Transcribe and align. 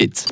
gibt's. 0.00 0.24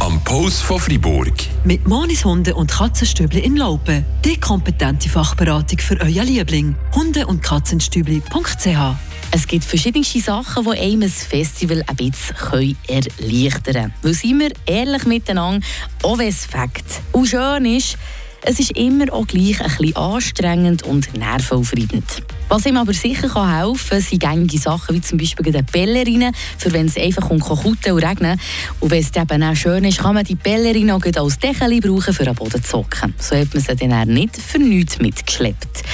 Am 0.00 0.22
Post 0.24 0.62
von 0.62 0.80
Fribourg. 0.80 1.32
Mit 1.64 1.86
Monis 1.86 2.24
Hunde 2.24 2.54
und 2.56 2.68
Katzenstübli 2.68 3.38
in 3.40 3.56
Laupen. 3.56 4.04
Die 4.24 4.38
kompetente 4.40 5.08
Fachberatung 5.08 5.78
für 5.78 6.00
euer 6.00 6.24
Liebling. 6.24 6.74
Hunde- 6.94 7.26
und 7.26 7.42
Katzenstübli.ch 7.42 8.96
es 9.30 9.46
gibt 9.46 9.62
verschiedenste 9.62 10.20
Sachen, 10.20 10.64
die 10.64 10.78
einem 10.78 11.02
ein 11.02 11.10
Festival 11.10 11.84
ein 11.86 11.96
bisschen 11.96 12.78
erleichtern 12.88 13.74
können. 13.74 13.94
Weil 14.00 14.14
sind 14.14 14.40
wir 14.40 14.52
ehrlich 14.64 15.04
miteinander, 15.04 15.64
auch 16.02 16.16
wenn 16.16 16.28
es 16.28 16.46
Fakt 16.46 17.02
und 17.12 17.26
schön 17.26 17.66
ist, 17.66 17.98
es 18.40 18.58
ist 18.58 18.70
immer 18.70 19.12
auch 19.12 19.26
gleich 19.26 19.60
ein 19.60 19.68
bisschen 19.68 19.96
anstrengend 19.96 20.82
und 20.84 21.14
nervenaufreibend. 21.14 22.22
Was 22.48 22.64
ihm 22.64 22.78
aber 22.78 22.94
sicher 22.94 23.28
kann 23.28 23.54
helfen 23.54 23.90
kann, 23.90 24.00
sind 24.00 24.20
gängige 24.20 24.58
Sachen 24.58 24.94
wie 24.94 25.00
zum 25.02 25.18
Beispiel 25.18 25.52
die 25.52 25.62
Pellerine, 25.62 26.32
für 26.56 26.72
wenn 26.72 26.86
es 26.86 26.96
einfach 26.96 27.28
um 27.28 27.40
Kutten 27.40 27.92
und 27.92 28.02
regnen. 28.02 28.40
Und 28.80 28.90
wenn 28.90 29.00
es 29.00 29.14
eben 29.14 29.42
auch 29.42 29.54
schön 29.54 29.84
ist, 29.84 29.98
kann 29.98 30.14
man 30.14 30.24
die 30.24 30.34
Pellerine 30.34 30.94
auch 30.94 31.02
als 31.04 31.38
Deckel 31.38 31.80
brauchen, 31.80 32.14
für 32.14 32.24
den 32.24 32.34
Boden 32.34 32.62
zu 32.62 32.70
zocken. 32.70 33.14
So 33.18 33.36
hat 33.36 33.52
man 33.52 33.62
sie 33.62 33.76
dann 33.76 34.08
nicht 34.08 34.36
für 34.36 34.58
nichts 34.58 34.98
mitgeschleppt. 34.98 35.84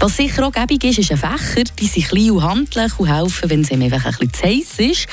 Was 0.00 0.16
sicher 0.16 0.44
auch 0.44 0.50
gäbig 0.50 0.82
ist, 0.82 0.98
ist 0.98 1.12
ein 1.12 1.18
Fächer. 1.18 1.62
Die 1.78 1.86
sind 1.86 2.08
klein 2.08 2.32
und 2.32 2.42
handlich 2.42 2.98
und 2.98 3.06
helfen, 3.06 3.48
wenn 3.48 3.60
es 3.60 3.70
ihm 3.70 3.82
einfach 3.82 4.04
ein 4.04 4.10
bisschen 4.10 4.32
zu 4.32 4.42
heiß 4.42 4.90
ist. 4.90 5.06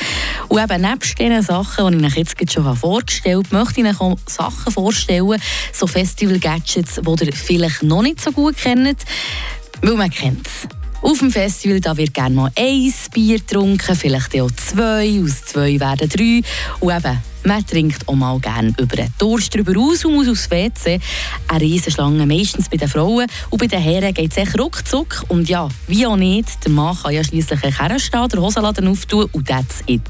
Und 0.48 0.60
eben 0.60 0.82
nebst 0.82 1.20
diesen 1.20 1.44
Sachen, 1.44 1.92
die 1.92 2.08
ich 2.08 2.12
euch 2.12 2.18
jetzt 2.18 2.52
schon 2.52 2.76
vorgestellt 2.76 3.46
habe, 3.52 3.64
möchte 3.64 3.82
ich 3.82 3.88
euch 3.88 4.02
auch 4.02 4.18
Sachen 4.26 4.74
vorstellen, 4.74 5.40
so 5.72 5.86
Festival-Gadgets, 5.86 7.02
die 7.06 7.26
ihr 7.26 7.34
vielleicht 7.34 7.84
noch 7.84 8.02
nicht 8.02 8.20
so 8.20 8.32
gut 8.32 8.58
kennt, 8.58 9.04
weil 9.84 9.94
man 9.94 10.10
kennt 10.10 10.48
es. 10.48 10.79
Auf 11.02 11.20
dem 11.20 11.32
Festival 11.32 11.80
da 11.80 11.96
wird 11.96 12.14
gerne 12.14 12.36
mal 12.36 12.52
ein 12.58 12.94
Bier 13.14 13.38
getrunken, 13.40 13.96
vielleicht 13.96 14.40
auch 14.40 14.52
zwei, 14.52 15.22
aus 15.24 15.46
zwei 15.46 15.80
werden 15.80 16.10
drei. 16.10 16.42
Und 16.82 16.92
eben, 16.92 17.18
man 17.46 17.66
trinkt 17.66 18.06
auch 18.08 18.16
mal 18.16 18.38
gerne 18.40 18.74
über 18.78 18.98
den 18.98 19.08
Durst 19.18 19.56
drüber 19.56 19.80
aus 19.80 20.04
und 20.04 20.16
muss 20.16 20.28
aufs 20.28 20.52
WC. 20.52 21.00
Eine 21.48 21.62
Riesenschlange, 21.62 22.26
meistens 22.26 22.68
bei 22.68 22.76
den 22.76 22.90
Frauen. 22.90 23.28
Und 23.50 23.60
bei 23.60 23.68
den 23.68 23.82
Herren 23.82 24.14
geht 24.14 24.32
es 24.32 24.38
echt 24.38 24.60
ruckzuck. 24.60 25.24
Und 25.30 25.48
ja, 25.48 25.70
wie 25.88 26.06
auch 26.06 26.18
nicht, 26.18 26.66
der 26.66 26.72
Mann 26.72 26.98
kann 26.98 27.14
ja 27.14 27.24
schliesslich 27.24 27.62
herstehen, 27.64 28.28
den 28.28 28.42
Hosenladen 28.42 28.88
auftun 28.90 29.30
und 29.32 29.48
that's 29.48 29.82
it. 29.86 30.02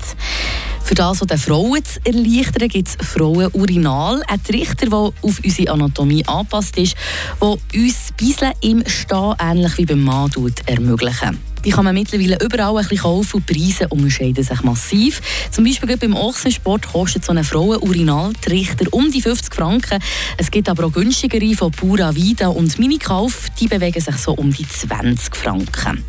Für 0.90 0.96
das, 0.96 1.22
was 1.22 1.28
den 1.28 1.38
Frauen 1.38 1.86
zu 1.86 2.00
erleichtern, 2.04 2.68
gibt 2.68 2.88
es 2.88 2.98
Frauenurinal. 3.08 4.24
Ein 4.28 4.44
Trichter, 4.44 4.88
der 4.88 4.98
auf 4.98 5.14
unsere 5.22 5.72
Anatomie 5.72 6.26
angepasst 6.26 6.76
ist, 6.80 6.96
der 7.40 7.48
uns 7.48 7.62
das 7.94 8.12
Beiseln 8.18 8.54
im 8.62 8.84
Stehen 8.88 9.36
ähnlich 9.40 9.78
wie 9.78 9.86
beim 9.86 10.04
Mann 10.04 10.32
ermöglichen. 10.66 11.38
Die 11.64 11.70
kann 11.70 11.86
man 11.86 11.94
mittlerweile 11.94 12.38
überall 12.44 12.78
ein 12.78 12.84
bisschen 12.84 13.04
kaufen 13.04 13.36
und 13.36 13.46
Preise 13.46 13.88
unterscheiden 13.90 14.44
sich 14.44 14.64
massiv. 14.64 15.22
Zum 15.52 15.64
Beispiel 15.66 15.96
beim 15.96 16.16
Ochsensport 16.16 16.88
kostet 16.88 17.24
so 17.24 17.34
ein 17.34 17.44
Frauenurinaltrichter 17.44 18.86
um 18.92 19.12
die 19.12 19.22
50 19.22 19.54
Franken. 19.54 20.02
Es 20.38 20.50
gibt 20.50 20.70
aber 20.70 20.86
auch 20.86 20.92
günstigere 20.92 21.54
von 21.54 21.72
Pura 21.72 22.16
Vida 22.16 22.48
und 22.48 22.80
Minikauf, 22.80 23.50
die 23.60 23.68
bewegen 23.68 24.02
sich 24.02 24.16
so 24.16 24.32
um 24.34 24.52
die 24.52 24.68
20 24.68 25.36
Franken. 25.36 26.04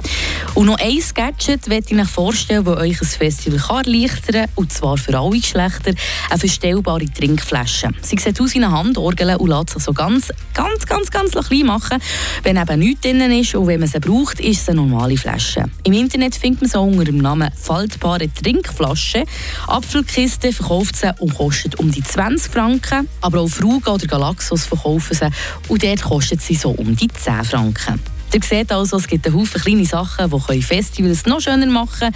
Und 0.54 0.66
noch 0.66 0.78
ein 0.78 1.00
Gadget 1.14 1.68
möchte 1.68 1.94
ich 1.94 2.00
euch 2.00 2.08
vorstellen, 2.08 2.64
das 2.64 2.76
euch 2.76 3.00
ein 3.00 3.06
Festival 3.06 3.58
kann 3.58 3.84
erleichtern 3.84 4.46
kann, 4.46 4.48
und 4.56 4.72
zwar 4.72 4.96
für 4.96 5.16
alle 5.18 5.38
Geschlechter, 5.38 5.92
eine 6.28 6.38
verstellbare 6.38 7.06
Trinkflasche. 7.06 7.90
Sie 8.02 8.16
sieht 8.18 8.40
aus 8.40 8.54
wie 8.54 8.58
eine 8.58 8.70
Handorgel 8.70 9.36
und 9.36 9.48
lässt 9.48 9.70
sich 9.70 9.82
so 9.82 9.92
ganz, 9.92 10.32
ganz, 10.52 10.86
ganz, 10.86 11.10
ganz 11.10 11.32
klein 11.32 11.66
machen. 11.66 11.98
Wenn 12.42 12.56
eben 12.56 12.78
nichts 12.80 13.02
drin 13.02 13.20
ist 13.20 13.54
und 13.54 13.68
wenn 13.68 13.80
man 13.80 13.88
sie 13.88 14.00
braucht, 14.00 14.40
ist 14.40 14.62
es 14.62 14.68
eine 14.68 14.80
normale 14.80 15.16
Flasche. 15.16 15.64
Im 15.84 15.92
Internet 15.92 16.34
findet 16.34 16.62
man 16.62 16.70
sie 16.70 16.78
unter 16.78 17.04
dem 17.04 17.18
Namen 17.18 17.50
faltbare 17.54 18.32
Trinkflasche. 18.32 19.24
Apfelkiste 19.68 20.52
verkauft 20.52 20.96
sie 20.96 21.12
und 21.18 21.34
kostet 21.34 21.78
um 21.78 21.90
die 21.90 22.02
20 22.02 22.52
Franken. 22.52 23.08
Aber 23.20 23.40
auch 23.40 23.48
Fruga 23.48 23.92
oder 23.92 24.06
Galaxos 24.06 24.66
verkaufen 24.66 25.14
sie 25.14 25.30
und 25.68 25.82
dort 25.82 26.02
kostet 26.02 26.42
sie 26.42 26.54
so 26.54 26.70
um 26.70 26.96
die 26.96 27.08
10 27.08 27.44
Franken. 27.44 28.00
Ihr 28.32 28.42
seht 28.42 28.70
also, 28.70 28.96
es 28.96 29.08
gibt 29.08 29.26
einen 29.26 29.36
Haufen 29.36 29.60
kleine 29.60 29.84
Sachen, 29.84 30.30
die 30.30 30.62
Festivals 30.62 31.26
noch 31.26 31.40
schöner 31.40 31.66
machen 31.66 31.98
können, 31.98 32.14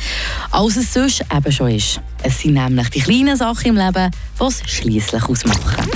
als 0.53 0.77
es 0.77 0.93
sonst 0.93 1.25
eben 1.35 1.53
schon 1.53 1.71
ist. 1.71 2.01
Es 2.23 2.41
sind 2.41 2.55
nämlich 2.55 2.89
die 2.91 3.01
kleinen 3.01 3.37
Sachen 3.37 3.69
im 3.71 3.77
Leben, 3.77 4.11
die 4.41 4.45
es 4.45 4.63
schliesslich 4.67 5.25
ausmachen. 5.25 5.91